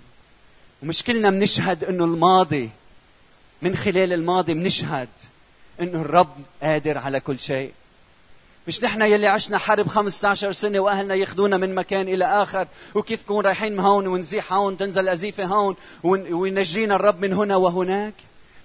ومش 0.82 1.02
كلنا 1.02 1.30
بنشهد 1.30 1.84
إنه 1.84 2.04
الماضي 2.04 2.70
من 3.62 3.76
خلال 3.76 4.12
الماضي 4.12 4.54
بنشهد 4.54 5.08
إنه 5.80 6.00
الرب 6.00 6.37
قادر 6.62 6.99
على 6.99 7.20
كل 7.20 7.38
شيء. 7.38 7.73
مش 8.68 8.83
نحن 8.83 9.02
يلي 9.02 9.26
عشنا 9.26 9.59
حرب 9.59 9.88
15 9.88 10.52
سنة 10.52 10.78
وأهلنا 10.78 11.14
ياخذونا 11.14 11.56
من 11.56 11.75
مكان 11.75 12.09
إلى 12.09 12.25
آخر. 12.25 12.66
وكيف 12.94 13.23
نكون 13.23 13.47
رايحين 13.47 13.80
هون 13.80 14.06
ونزيح 14.06 14.52
هون 14.52 14.76
تنزل 14.76 15.09
أزيفة 15.09 15.44
هون 15.44 15.76
وينجينا 16.04 16.97
الرب 16.97 17.21
من 17.21 17.33
هنا 17.33 17.56
وهناك؟ 17.56 18.14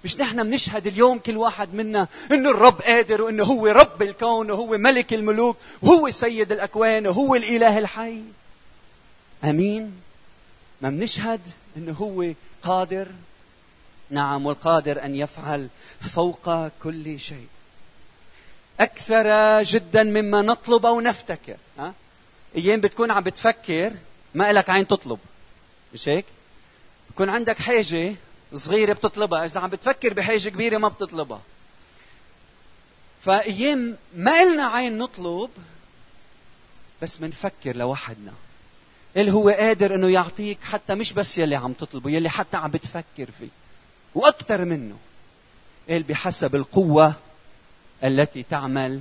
مش 0.04 0.20
نحن 0.20 0.42
بنشهد 0.42 0.86
اليوم 0.86 1.18
كل 1.18 1.36
واحد 1.36 1.74
منا 1.74 2.08
إنه 2.32 2.50
الرب 2.50 2.80
قادر 2.82 3.22
وإنه 3.22 3.44
هو 3.44 3.66
رب 3.66 4.02
الكون 4.02 4.50
وهو 4.50 4.78
ملك 4.78 5.14
الملوك 5.14 5.56
وهو 5.82 6.10
سيد 6.10 6.52
الأكوان 6.52 7.06
وهو 7.06 7.34
الإله 7.34 7.78
الحي. 7.78 8.22
آمين؟ 9.44 9.92
ما 10.80 10.90
بنشهد 10.90 11.40
إنه 11.76 11.92
هو 11.92 12.24
قادر. 12.62 13.06
نعم 14.10 14.46
والقادر 14.46 15.04
أن 15.04 15.14
يفعل 15.14 15.68
فوق 16.00 16.68
كل 16.82 17.20
شيء. 17.20 17.46
أكثر 18.80 19.62
جدا 19.62 20.02
مما 20.02 20.42
نطلب 20.42 20.86
أو 20.86 21.00
نفتكر 21.00 21.56
ها؟ 21.78 21.94
أيام 22.56 22.80
بتكون 22.80 23.10
عم 23.10 23.22
بتفكر 23.22 23.92
ما 24.34 24.52
لك 24.52 24.70
عين 24.70 24.86
تطلب. 24.86 25.18
مش 25.94 26.08
هيك؟ 26.08 26.24
بكون 27.10 27.28
عندك 27.28 27.58
حاجة 27.58 28.14
صغيرة 28.54 28.92
بتطلبها. 28.92 29.44
إذا 29.44 29.60
عم 29.60 29.70
بتفكر 29.70 30.14
بحاجة 30.14 30.48
كبيرة 30.48 30.78
ما 30.78 30.88
بتطلبها. 30.88 31.40
فأيام 33.22 33.96
ما 34.16 34.42
إلنا 34.42 34.62
عين 34.66 34.98
نطلب 34.98 35.50
بس 37.02 37.20
منفكر 37.20 37.76
لوحدنا. 37.76 38.32
اللي 39.16 39.32
هو 39.32 39.48
قادر 39.48 39.94
إنه 39.94 40.08
يعطيك 40.08 40.58
حتى 40.64 40.94
مش 40.94 41.12
بس 41.12 41.38
يلي 41.38 41.56
عم 41.56 41.72
تطلبه 41.72 42.10
يلي 42.10 42.28
حتى 42.28 42.56
عم 42.56 42.70
بتفكر 42.70 43.30
فيه. 43.38 43.48
وأكثر 44.14 44.64
منه. 44.64 44.96
قال 45.88 46.02
بحسب 46.02 46.54
القوة 46.54 47.14
التي 48.04 48.44
تعمل 48.50 49.00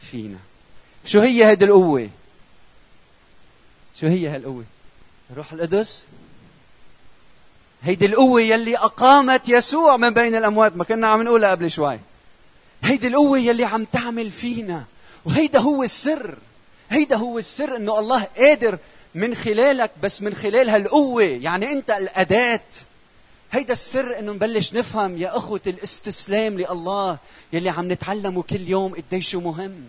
فينا. 0.00 0.38
شو 1.04 1.20
هي 1.20 1.44
هذه 1.44 1.64
القوة؟ 1.64 2.08
شو 4.00 4.06
هي 4.06 4.28
هالقوة؟ 4.28 4.64
الروح 5.30 5.52
القدس. 5.52 6.06
هيدي 7.82 8.06
القوة 8.06 8.40
يلي 8.40 8.76
أقامت 8.76 9.48
يسوع 9.48 9.96
من 9.96 10.10
بين 10.10 10.34
الأموات 10.34 10.76
ما 10.76 10.84
كنا 10.84 11.06
عم 11.06 11.22
نقولها 11.22 11.50
قبل 11.50 11.70
شوي. 11.70 11.98
هيدي 12.82 13.08
القوة 13.08 13.38
يلي 13.38 13.64
عم 13.64 13.84
تعمل 13.84 14.30
فينا. 14.30 14.84
وهيدا 15.24 15.58
هو 15.58 15.82
السر. 15.82 16.38
هيدا 16.90 17.16
هو 17.16 17.38
السر 17.38 17.76
إنه 17.76 17.98
الله 17.98 18.22
قادر 18.36 18.78
من 19.14 19.34
خلالك 19.34 19.90
بس 20.02 20.22
من 20.22 20.34
خلال 20.34 20.70
هالقوة. 20.70 21.22
يعني 21.22 21.72
أنت 21.72 21.90
الأداة. 21.90 22.60
هيدا 23.52 23.72
السر 23.72 24.18
إنه 24.18 24.32
نبلش 24.32 24.74
نفهم 24.74 25.18
يا 25.18 25.36
أخوة 25.36 25.60
الاستسلام 25.66 26.58
لله 26.58 27.18
يلي 27.52 27.70
عم 27.70 27.92
نتعلمه 27.92 28.42
كل 28.42 28.68
يوم 28.68 28.94
قديش 28.94 29.34
مهم. 29.34 29.84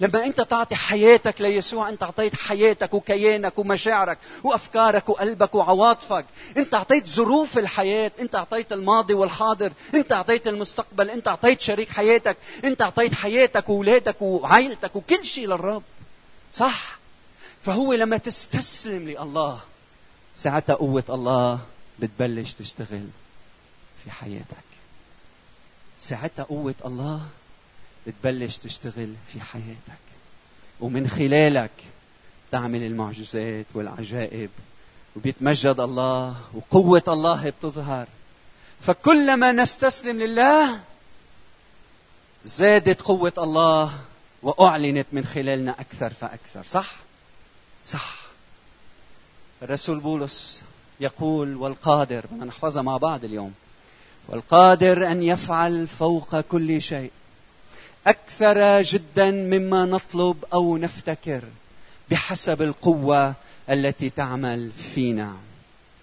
لما 0.00 0.24
أنت 0.24 0.40
تعطي 0.40 0.74
حياتك 0.74 1.40
ليسوع 1.40 1.88
أنت 1.88 2.02
أعطيت 2.02 2.34
حياتك 2.34 2.94
وكيانك 2.94 3.58
ومشاعرك 3.58 4.18
وأفكارك 4.44 5.08
وقلبك 5.08 5.54
وعواطفك. 5.54 6.24
أنت 6.56 6.74
أعطيت 6.74 7.08
ظروف 7.08 7.58
الحياة 7.58 8.10
أنت 8.20 8.34
أعطيت 8.34 8.72
الماضي 8.72 9.14
والحاضر 9.14 9.72
أنت 9.94 10.12
أعطيت 10.12 10.48
المستقبل 10.48 11.10
أنت 11.10 11.28
أعطيت 11.28 11.60
شريك 11.60 11.90
حياتك 11.90 12.36
أنت 12.64 12.82
أعطيت 12.82 13.14
حياتك 13.14 13.68
واولادك 13.68 14.22
وعائلتك 14.22 14.96
وكل 14.96 15.24
شيء 15.24 15.46
للرب. 15.46 15.82
صح؟ 16.54 16.98
فهو 17.62 17.92
لما 17.92 18.16
تستسلم 18.16 19.08
لله 19.08 19.60
ساعتها 20.36 20.74
قوة 20.74 21.04
الله 21.08 21.58
بتبلش 21.98 22.54
تشتغل 22.54 23.08
في 24.04 24.10
حياتك. 24.10 24.66
ساعتها 26.00 26.42
قوة 26.42 26.74
الله 26.84 27.26
بتبلش 28.06 28.56
تشتغل 28.56 29.14
في 29.32 29.40
حياتك. 29.40 30.06
ومن 30.80 31.08
خلالك 31.08 31.70
تعمل 32.52 32.82
المعجزات 32.82 33.66
والعجائب 33.74 34.50
وبيتمجد 35.16 35.80
الله 35.80 36.40
وقوة 36.54 37.02
الله 37.08 37.50
بتظهر. 37.50 38.06
فكلما 38.80 39.52
نستسلم 39.52 40.18
لله 40.18 40.80
زادت 42.44 43.02
قوة 43.02 43.32
الله 43.38 43.98
وأعلنت 44.42 45.06
من 45.12 45.24
خلالنا 45.24 45.70
أكثر 45.70 46.12
فأكثر. 46.20 46.64
صح؟ 46.64 46.92
صح. 47.86 48.16
الرسول 49.62 50.00
بولس 50.00 50.62
يقول 51.00 51.56
والقادر 51.56 52.24
نحفظها 52.46 52.82
مع 52.82 52.96
بعض 52.96 53.24
اليوم. 53.24 53.52
والقادر 54.28 55.10
أن 55.10 55.22
يفعل 55.22 55.86
فوق 55.86 56.40
كل 56.40 56.82
شيء. 56.82 57.10
أكثر 58.06 58.82
جدا 58.82 59.30
مما 59.30 59.84
نطلب 59.84 60.44
أو 60.52 60.76
نفتكر 60.76 61.42
بحسب 62.10 62.62
القوة 62.62 63.34
التي 63.70 64.10
تعمل 64.10 64.70
فينا. 64.94 65.36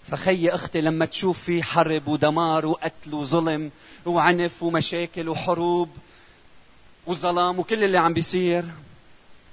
فخي 0.08 0.50
أختي 0.50 0.82
لما 0.82 1.06
تشوف 1.06 1.40
في 1.40 1.64
حرب 1.64 2.08
ودمار 2.08 2.66
وقتل 2.66 3.14
وظلم 3.14 3.72
وعنف 4.06 4.64
ومشاكل 4.64 5.30
وحروب 5.30 5.90
وظلام 7.08 7.60
وكل 7.60 7.84
اللي 7.84 7.98
عم 7.98 8.14
بيصير 8.14 8.66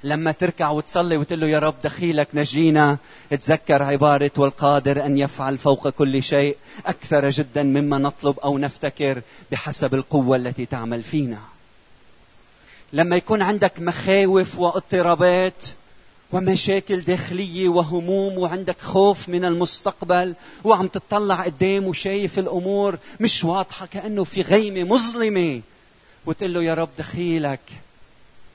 لما 0.05 0.33
تركع 0.33 0.71
وتصلي 0.71 1.17
وتقول 1.17 1.41
له 1.41 1.47
يا 1.47 1.59
رب 1.59 1.75
دخيلك 1.85 2.29
نجينا 2.35 2.99
تذكر 3.31 3.83
عبارة 3.83 4.31
والقادر 4.37 5.07
أن 5.07 5.19
يفعل 5.19 5.59
فوق 5.59 5.89
كل 5.89 6.23
شيء 6.23 6.57
أكثر 6.87 7.31
جدا 7.31 7.63
مما 7.63 7.99
نطلب 7.99 8.39
أو 8.39 8.59
نفتكر 8.59 9.23
بحسب 9.53 9.95
القوة 9.95 10.37
التي 10.37 10.67
تعمل 10.67 11.03
فينا. 11.03 11.39
لما 12.93 13.17
يكون 13.17 13.43
عندك 13.43 13.81
مخاوف 13.81 14.59
واضطرابات 14.59 15.67
ومشاكل 16.33 17.01
داخلية 17.01 17.69
وهموم 17.69 18.39
وعندك 18.39 18.81
خوف 18.81 19.29
من 19.29 19.45
المستقبل 19.45 20.35
وعم 20.65 20.87
تطلع 20.89 21.43
قدام 21.43 21.85
وشايف 21.85 22.39
الأمور 22.39 22.99
مش 23.21 23.45
واضحة 23.45 23.87
كأنه 23.87 24.25
في 24.25 24.43
غيمة 24.43 24.95
مظلمة 24.95 25.61
وتقول 26.27 26.55
له 26.55 26.63
يا 26.63 26.75
رب 26.75 26.89
دخيلك 26.99 27.61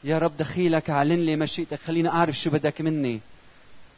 يا 0.05 0.17
رب 0.17 0.37
دخيلك 0.37 0.89
اعلن 0.89 1.25
لي 1.25 1.35
مشيئتك 1.35 1.79
خليني 1.87 2.09
أعرف 2.09 2.39
شو 2.39 2.49
بدك 2.49 2.81
مني. 2.81 3.19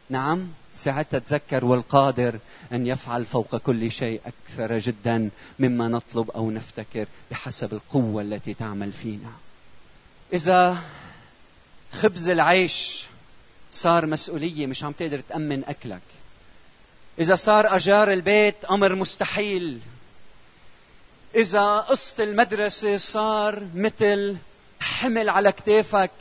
نعم 0.10 0.48
ساعتها 0.76 1.20
تذكر 1.20 1.66
والقادر 1.66 2.40
أن 2.74 2.88
يفعل 2.88 3.26
فوق 3.26 3.56
كل 3.56 3.92
شيء 3.92 4.22
أكثر 4.26 4.78
جدا 4.80 5.30
مما 5.60 5.88
نطلب 5.88 6.32
أو 6.32 6.52
نفتكر 6.52 7.06
بحسب 7.32 7.74
القوة 7.74 8.22
التي 8.22 8.54
تعمل 8.54 8.92
فينا. 8.92 9.32
إذا 10.34 10.78
خبز 11.92 12.30
العيش 12.30 13.06
صار 13.72 14.06
مسؤولية 14.06 14.68
مش 14.68 14.84
عم 14.84 14.92
تقدر 14.92 15.20
تأمن 15.30 15.64
أكلك. 15.66 16.02
إذا 17.20 17.36
صار 17.36 17.76
أجار 17.76 18.14
البيت 18.14 18.66
أمر 18.66 18.96
مستحيل. 18.96 19.80
إذا 21.36 21.78
قسط 21.78 22.20
المدرسة 22.20 22.98
صار 22.98 23.68
مثل 23.76 24.38
حمل 24.80 25.30
على 25.30 25.52
كتافك. 25.52 26.12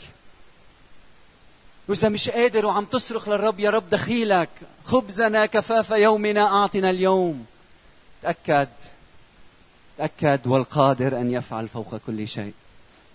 وإذا 1.88 2.08
مش 2.08 2.30
قادر 2.30 2.66
وعم 2.66 2.84
تصرخ 2.84 3.28
للرب 3.28 3.60
يا 3.60 3.70
رب 3.70 3.90
دخيلك 3.90 4.48
خبزنا 4.84 5.46
كفاف 5.46 5.90
يومنا 5.90 6.42
أعطنا 6.42 6.90
اليوم. 6.90 7.46
تأكد 8.22 8.68
تأكد 9.98 10.46
والقادر 10.46 11.20
أن 11.20 11.32
يفعل 11.32 11.68
فوق 11.68 11.96
كل 12.06 12.28
شيء. 12.28 12.52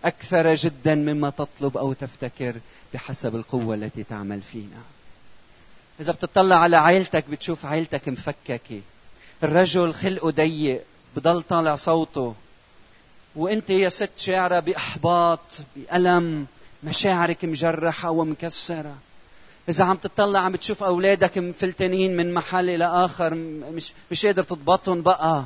أكثر 0.05 0.55
جدا 0.55 0.95
مما 0.95 1.29
تطلب 1.29 1.77
أو 1.77 1.93
تفتكر 1.93 2.55
بحسب 2.93 3.35
القوة 3.35 3.75
التي 3.75 4.03
تعمل 4.03 4.41
فينا. 4.41 4.81
إذا 5.99 6.11
بتطلع 6.11 6.55
على 6.55 6.77
عائلتك 6.77 7.25
بتشوف 7.29 7.65
عائلتك 7.65 8.09
مفككة. 8.09 8.81
الرجل 9.43 9.93
خلقه 9.93 10.29
ضيق 10.29 10.83
بضل 11.15 11.41
طالع 11.41 11.75
صوته. 11.75 12.35
وانت 13.35 13.69
يا 13.69 13.89
ست 13.89 14.11
شاعرة 14.17 14.59
بإحباط 14.59 15.39
بألم 15.75 16.45
مشاعرك 16.83 17.45
مجرحة 17.45 18.09
ومكسرة. 18.09 18.95
إذا 19.69 19.83
عم 19.85 19.97
تطلع 19.97 20.39
عم 20.39 20.51
بتشوف 20.51 20.83
أولادك 20.83 21.37
مفلتنين 21.37 22.17
من 22.17 22.33
محل 22.33 22.69
إلى 22.69 22.85
آخر 22.85 23.33
مش 23.73 23.93
مش 24.11 24.25
قادر 24.25 24.43
تضبطهم 24.43 25.01
بقى. 25.01 25.45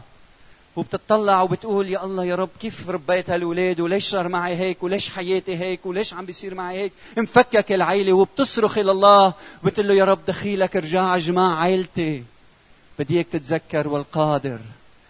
وبتطلع 0.75 1.41
وبتقول 1.41 1.89
يا 1.89 2.05
الله 2.05 2.25
يا 2.25 2.35
رب 2.35 2.49
كيف 2.59 2.89
ربيت 2.89 3.29
هالولاد؟ 3.29 3.79
وليش 3.79 4.09
صار 4.09 4.27
معي 4.27 4.55
هيك؟ 4.55 4.83
وليش 4.83 5.09
حياتي 5.09 5.57
هيك؟ 5.57 5.85
وليش 5.85 6.13
عم 6.13 6.25
بيصير 6.25 6.55
معي 6.55 6.77
هيك؟ 6.77 6.91
مفكك 7.17 7.71
العيلة 7.71 8.13
وبتصرخ 8.13 8.77
إلى 8.77 8.91
الله 8.91 9.33
وبتقول 9.63 9.87
له 9.87 9.93
يا 9.93 10.05
رب 10.05 10.19
دخيلك 10.27 10.75
ارجع 10.75 11.15
اجمع 11.15 11.61
عيلتي. 11.61 12.23
بدي 12.99 13.15
اياك 13.15 13.27
تتذكر 13.31 13.87
والقادر 13.87 14.59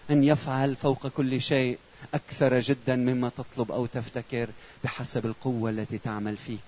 أن 0.09 0.23
يفعل 0.23 0.75
فوق 0.75 1.07
كل 1.07 1.41
شيء. 1.41 1.77
أكثر 2.15 2.60
جدا 2.60 2.95
مما 2.95 3.32
تطلب 3.38 3.71
أو 3.71 3.86
تفتكر 3.86 4.49
بحسب 4.84 5.25
القوة 5.25 5.69
التي 5.69 5.97
تعمل 5.97 6.38
فيك. 6.38 6.60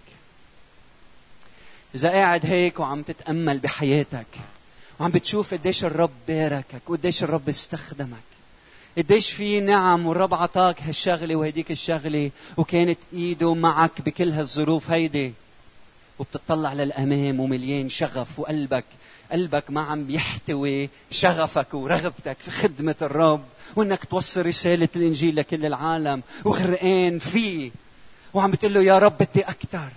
إذا 1.96 2.10
قاعد 2.10 2.46
هيك 2.46 2.80
وعم 2.80 3.02
تتأمل 3.02 3.58
بحياتك 3.60 4.28
وعم 5.00 5.12
بتشوف 5.12 5.54
قديش 5.54 5.86
الرب 5.86 6.12
باركك 6.28 6.90
وقديش 6.90 7.24
الرب 7.24 7.50
استخدمك 7.50 8.28
قديش 8.98 9.32
في 9.32 9.60
نعم 9.60 10.06
والرب 10.06 10.34
عطاك 10.34 10.82
هالشغلة 10.82 11.36
وهديك 11.36 11.72
الشغلة 11.72 12.32
وكانت 12.58 13.00
إيده 13.14 13.54
معك 13.54 14.02
بكل 14.02 14.32
هالظروف 14.32 14.92
هيدي 14.92 15.34
وبتطلع 16.20 16.74
للأمام 16.74 17.40
ومليان 17.40 17.90
شغف 17.90 18.40
وقلبك 18.40 18.86
قلبك 19.32 19.64
ما 19.70 19.82
عم 19.82 20.04
بيحتوي 20.04 20.90
شغفك 21.12 21.74
ورغبتك 21.74 22.38
في 22.40 22.52
خدمة 22.52 22.96
الرب 23.02 23.44
وإنك 23.76 24.06
توصل 24.06 24.46
رسالة 24.46 24.90
الإنجيل 24.96 25.36
لكل 25.36 25.66
العالم 25.66 26.22
وغرقان 26.46 27.20
فيه. 27.20 27.72
وعم 28.34 28.52
بتقول 28.52 28.74
له 28.74 28.84
يا 28.84 29.00
رب 29.00 29.18
بدي 29.18 29.42
أكثر 29.42 29.90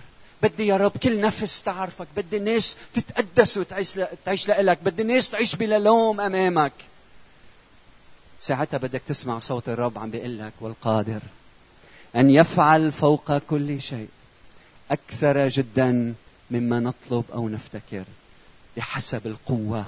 بدي 0.43 0.67
يا 0.67 0.77
رب 0.77 0.91
كل 0.97 1.21
نفس 1.21 1.63
تعرفك. 1.63 2.07
بدي 2.17 2.37
الناس 2.37 2.77
تتقدس 2.93 3.57
وتعيش 3.57 3.99
تعيش 4.25 4.49
لك 4.49 4.79
بدي 4.83 5.01
الناس 5.01 5.29
تعيش 5.29 5.55
بلا 5.55 5.79
لوم 5.79 6.21
أمامك. 6.21 6.73
ساعتها 8.39 8.77
بدك 8.77 9.01
تسمع 9.07 9.39
صوت 9.39 9.69
الرب 9.69 9.97
عم 9.97 10.11
بيقول 10.11 10.39
لك 10.39 10.53
والقادر 10.61 11.19
أن 12.15 12.29
يفعل 12.29 12.91
فوق 12.91 13.37
كل 13.37 13.81
شيء 13.81 14.07
أكثر 14.91 15.47
جدا 15.47 16.13
مما 16.51 16.79
نطلب 16.79 17.23
أو 17.33 17.49
نفتكر. 17.49 18.03
بحسب 18.77 19.27
القوة 19.27 19.85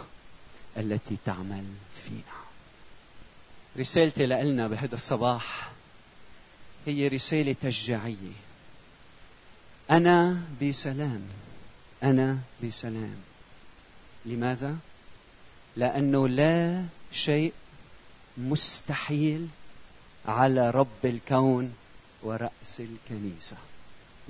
التي 0.77 1.17
تعمل 1.25 1.65
فينا. 2.03 2.43
رسالتي 3.77 4.25
لنا 4.25 4.67
بهذا 4.67 4.95
الصباح 4.95 5.71
هي 6.85 7.07
رسالة 7.07 7.55
تشجيعية. 7.61 8.37
أنا 9.91 10.41
بسلام. 10.61 11.21
أنا 12.03 12.39
بسلام. 12.63 13.15
لماذا؟ 14.25 14.77
لأنه 15.75 16.27
لا 16.27 16.85
شيء 17.11 17.53
مستحيل 18.37 19.47
على 20.25 20.69
رب 20.69 21.05
الكون 21.05 21.73
ورأس 22.23 22.79
الكنيسة. 22.79 23.57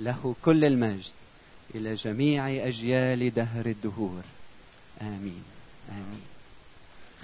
له 0.00 0.34
كل 0.44 0.64
المجد 0.64 1.12
إلى 1.74 1.94
جميع 1.94 2.68
أجيال 2.68 3.34
دهر 3.34 3.66
الدهور. 3.66 4.22
آمين. 5.06 5.42
آمين. 5.90 6.20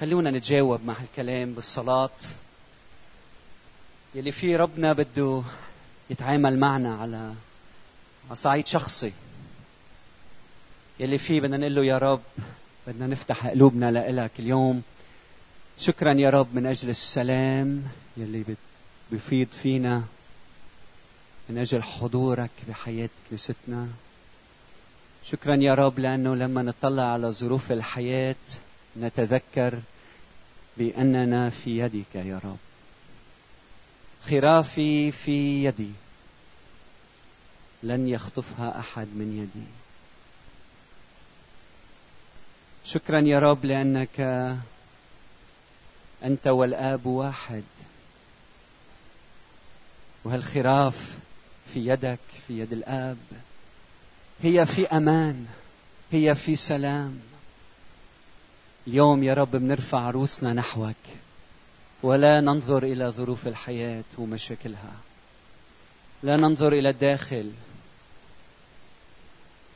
خلونا 0.01 0.31
نتجاوب 0.31 0.85
مع 0.85 0.95
الكلام 1.03 1.55
بالصلاة. 1.55 2.11
يلي 4.15 4.33
في 4.33 4.57
ربنا 4.57 4.93
بده 4.93 5.43
يتعامل 6.11 6.59
معنا 6.59 6.95
على 6.95 7.35
على 8.27 8.35
صعيد 8.35 8.67
شخصي. 8.67 9.13
يلي 11.01 11.19
فيه 11.19 11.41
بدنا 11.41 11.57
نقول 11.57 11.75
له 11.75 11.85
يا 11.85 11.99
رب 11.99 12.23
بدنا 12.87 13.07
نفتح 13.07 13.47
قلوبنا 13.47 13.91
لإلك 13.91 14.31
اليوم. 14.39 14.83
شكرا 15.79 16.13
يا 16.13 16.31
رب 16.31 16.55
من 16.55 16.67
أجل 16.67 16.91
السلام 16.91 17.85
يلي 18.17 18.45
بيفيض 19.11 19.49
فينا 19.63 20.03
من 21.49 21.59
أجل 21.59 21.83
حضورك 21.83 22.51
بحياة 22.69 23.09
كنيستنا 23.29 23.89
شكرا 25.25 25.57
يا 25.57 25.75
رب 25.75 25.99
لأنه 25.99 26.37
لما 26.37 26.63
نطلع 26.63 27.03
على 27.03 27.31
ظروف 27.31 27.73
الحياة 27.73 28.35
نتذكر 28.97 29.79
بأننا 30.77 31.51
في 31.51 31.79
يدك 31.79 32.15
يا 32.15 32.41
رب. 32.45 32.57
خرافي 34.31 35.13
في 35.13 35.65
يدي 35.65 35.91
لن 37.83 38.09
يخطفها 38.09 38.79
أحد 38.79 39.07
من 39.07 39.39
يدي. 39.39 39.67
شكرا 42.85 43.21
يا 43.21 43.39
رب 43.39 43.65
لأنك 43.65 44.21
أنت 46.25 46.47
والآب 46.47 47.07
واحد. 47.07 47.65
وهالخراف 50.25 51.19
في 51.75 51.87
يدك 51.87 52.19
في 52.47 52.61
يد 52.61 52.73
الآب. 52.73 53.19
هي 54.43 54.67
في 54.67 54.87
أمان 54.87 55.47
هي 56.13 56.35
في 56.35 56.57
سلام. 56.57 57.21
اليوم 58.87 59.23
يا 59.23 59.35
رب 59.35 59.51
بنرفع 59.51 60.11
رؤوسنا 60.11 60.53
نحوك 60.53 60.97
ولا 62.03 62.41
ننظر 62.41 62.83
إلى 62.83 63.09
ظروف 63.09 63.47
الحياة 63.47 64.05
ومشاكلها. 64.19 64.93
لا 66.23 66.37
ننظر 66.37 66.73
إلى 66.73 66.91
الداخل 66.91 67.53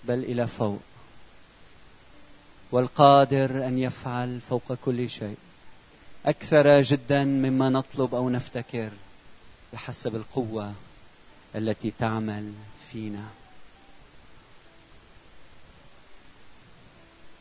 بل 0.05 0.19
إلى 0.19 0.47
فوق. 0.47 0.81
والقادر 2.73 3.67
أن 3.67 3.79
يفعل 3.79 4.41
فوق 4.51 4.75
كل 4.85 5.11
شيء 5.11 5.37
أكثر 6.27 6.83
جدا 6.83 7.25
مما 7.25 7.69
نطلب 7.69 8.15
أو 8.15 8.31
نفتكر 8.31 8.91
بحسب 9.73 10.17
القوة 10.17 10.73
التي 11.55 11.93
تعمل 11.99 12.53
فينا. 12.93 13.44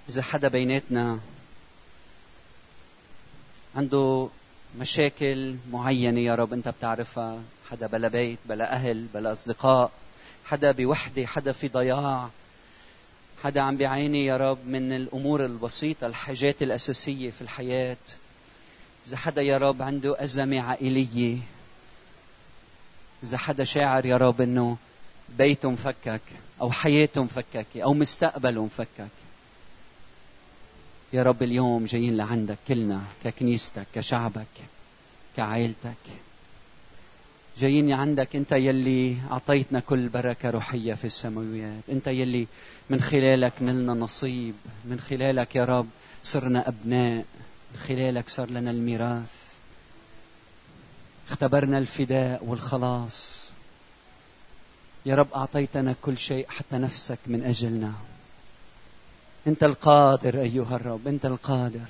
إذا 0.10 0.22
حدا 0.22 0.48
بيناتنا 0.48 1.20
عنده 3.76 4.30
مشاكل 4.80 5.56
معينة 5.72 6.20
يا 6.20 6.36
رب 6.36 6.54
أنت 6.54 6.68
بتعرفها 6.68 7.40
حدا 7.72 7.88
بلا 7.88 8.08
بيت 8.08 8.40
بلا 8.46 8.74
أهل 8.74 9.06
بلا 9.14 9.32
أصدقاء 9.32 9.92
حدا 10.46 10.72
بوحدة 10.72 11.26
حدا 11.26 11.52
في 11.52 11.68
ضياع 11.68 12.30
حدا 13.44 13.62
عم 13.62 13.78
بيعاني 13.78 14.26
يا 14.26 14.38
رب 14.38 14.68
من 14.68 14.94
الأمور 14.94 15.46
البسيطة 15.46 16.08
الحاجات 16.08 16.64
الأساسية 16.64 17.32
في 17.32 17.42
الحياة. 17.42 17.98
إذا 19.08 19.18
حدا 19.18 19.42
يا 19.42 19.58
رب 19.58 19.82
عنده 19.82 20.24
أزمة 20.24 20.62
عائلية 20.62 21.38
إذا 23.24 23.38
حدا 23.38 23.64
شاعر 23.64 24.06
يا 24.06 24.18
رب 24.18 24.42
إنه 24.42 24.78
بيته 25.38 25.70
مفكك 25.72 26.22
أو 26.62 26.72
حياته 26.72 27.24
مفككة 27.24 27.82
أو 27.84 27.94
مستقبله 27.94 28.66
مفكك. 28.66 29.23
يا 31.14 31.24
رب 31.24 31.44
اليوم 31.44 31.86
جايين 31.86 32.18
لعندك 32.18 32.58
كلنا 32.68 33.02
ككنيستك 33.24 33.88
كشعبك 33.96 34.48
كعائلتك. 35.38 36.04
جايين 37.60 37.94
عندك 37.94 38.36
انت 38.36 38.52
يلي 38.52 39.18
اعطيتنا 39.32 39.80
كل 39.80 40.08
بركة 40.08 40.50
روحية 40.50 40.94
في 40.94 41.06
السماويات. 41.06 41.84
انت 41.90 42.08
يلي 42.08 42.48
من 42.90 43.02
خلالك 43.02 43.54
نلنا 43.62 43.94
نصيب. 43.94 44.54
من 44.86 45.00
خلالك 45.00 45.56
يا 45.56 45.66
رب 45.66 45.88
صرنا 46.24 46.68
أبناء. 46.68 47.26
من 47.74 47.80
خلالك 47.88 48.30
صار 48.30 48.50
لنا 48.50 48.72
الميراث. 48.72 49.54
اختبرنا 51.30 51.78
الفداء 51.78 52.46
والخلاص. 52.46 53.50
يا 55.06 55.16
رب 55.16 55.34
أعطيتنا 55.36 55.96
كل 56.02 56.18
شيء 56.18 56.46
حتى 56.50 56.78
نفسك 56.78 57.20
من 57.28 57.44
أجلنا. 57.44 57.94
انت 59.48 59.64
القادر 59.64 60.42
ايها 60.42 60.76
الرب 60.76 61.08
انت 61.08 61.26
القادر. 61.26 61.90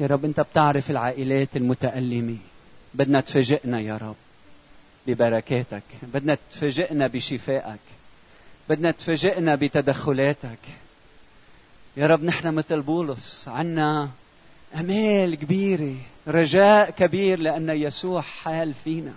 يا 0.00 0.06
رب 0.06 0.24
انت 0.24 0.40
بتعرف 0.40 0.90
العائلات 0.90 1.56
المتألمة. 1.56 2.36
بدنا 2.94 3.20
تفاجئنا 3.20 3.80
يا 3.80 3.96
رب 3.96 4.16
ببركاتك. 5.06 5.82
بدنا 6.02 6.38
تفاجئنا 6.50 7.06
بشفائك. 7.06 7.80
بدنا 8.68 8.90
تفاجئنا 8.90 9.54
بتدخلاتك. 9.54 10.58
يا 11.96 12.06
رب 12.06 12.24
نحن 12.24 12.54
مثل 12.54 12.82
بولس. 12.82 13.48
عنا 13.48 14.08
أمال 14.74 15.34
كبيرة 15.34 15.94
رجاء 16.28 16.90
كبير 16.90 17.38
لأن 17.38 17.70
يسوع 17.70 18.20
حال 18.20 18.74
فينا. 18.84 19.14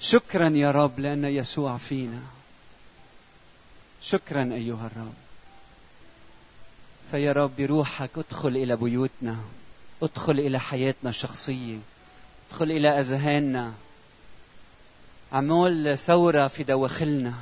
شكرا 0.00 0.48
يا 0.48 0.70
رب 0.70 1.00
لأن 1.00 1.24
يسوع 1.24 1.76
فينا. 1.76 2.22
شكرا 4.02 4.42
أيها 4.42 4.86
الرب. 4.86 5.29
فيا 7.10 7.32
رب 7.32 7.56
بروحك 7.58 8.10
ادخل 8.16 8.48
إلى 8.48 8.76
بيوتنا 8.76 9.36
ادخل 10.02 10.32
إلى 10.32 10.60
حياتنا 10.60 11.10
الشخصية 11.10 11.78
ادخل 12.48 12.70
إلى 12.70 12.88
أذهاننا. 13.00 13.72
عمول 15.32 15.98
ثورة 15.98 16.48
في 16.48 16.62
دواخلنا. 16.62 17.34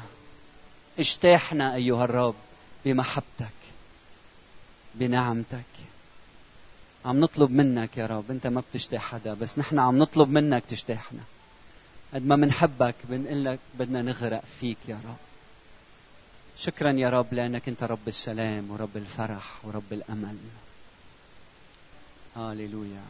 اجتاحنا 0.98 1.74
أيها 1.74 2.04
الرب 2.04 2.35
بمحبتك 2.85 3.59
بنعمتك. 4.94 5.64
عم 7.04 7.20
نطلب 7.20 7.50
منك 7.50 7.96
يا 7.96 8.07
رب 8.07 8.31
انت 8.31 8.46
ما 8.46 8.62
بتجتاح 8.70 9.02
حدا 9.02 9.35
بس 9.35 9.59
نحن 9.59 9.78
عم 9.78 9.98
نطلب 9.98 10.28
منك 10.28 10.62
تجتاحنا. 10.68 11.20
قد 12.14 12.26
ما 12.26 12.37
بنحبك 12.37 12.94
بنقول 13.04 13.44
لك 13.44 13.59
بدنا 13.78 14.02
نغرق 14.02 14.42
فيك 14.61 14.78
يا 14.88 15.00
رب. 15.04 15.27
شكرا 16.58 16.92
يا 16.92 17.10
رب 17.10 17.34
لأنك 17.34 17.68
أنت 17.68 17.82
رب 17.82 18.08
السلام 18.08 18.70
ورب 18.70 18.96
الفرح 18.96 19.64
ورب 19.64 19.92
الأمل. 19.92 20.36
هاليلويا 22.36 23.02